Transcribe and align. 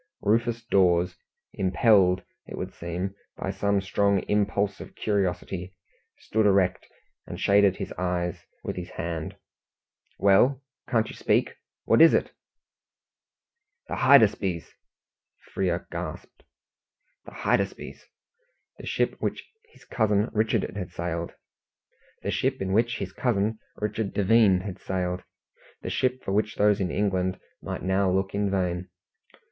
Rufus 0.23 0.63
Dawes, 0.63 1.15
impelled, 1.53 2.23
it 2.47 2.57
would 2.57 2.73
seem, 2.73 3.13
by 3.37 3.51
some 3.51 3.79
strong 3.81 4.21
impulse 4.21 4.79
of 4.81 4.95
curiosity, 4.95 5.75
stood 6.17 6.47
erect, 6.47 6.87
and 7.27 7.39
shaded 7.39 7.75
his 7.75 7.93
eyes 7.99 8.43
with 8.63 8.77
his 8.77 8.89
hand. 8.89 9.35
"Well 10.17 10.59
can't 10.89 11.07
you 11.07 11.13
speak? 11.13 11.55
What 11.85 12.01
is 12.01 12.15
it?" 12.15 12.31
"The 13.89 13.97
Hydaspes!" 13.97 14.71
Frere 15.53 15.85
gasped. 15.91 16.45
The 17.25 17.33
Hydaspes! 17.35 17.99
The 18.79 18.87
ship 18.87 19.11
in 19.11 19.17
which 19.19 19.47
his 19.69 19.85
cousin 19.85 20.31
Richard 20.33 20.61
Devine 20.61 20.77
had 20.79 20.89
sailed! 20.91 21.35
The 22.23 22.31
ship 22.31 22.57
for 26.23 26.31
which 26.31 26.55
those 26.55 26.79
in 26.81 26.89
England 26.89 27.39
might 27.61 27.83
now 27.83 28.09
look 28.09 28.33
in 28.33 28.49
vain! 28.49 28.89